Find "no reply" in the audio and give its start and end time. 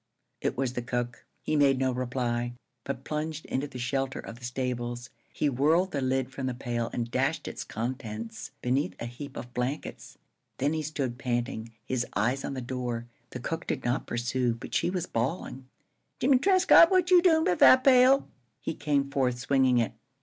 1.77-2.53